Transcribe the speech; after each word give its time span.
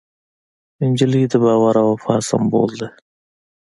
نجلۍ 0.89 1.23
د 1.31 1.33
باور 1.43 1.75
او 1.81 1.87
وفا 1.93 2.15
سمبول 2.29 2.71
ده. 2.81 2.89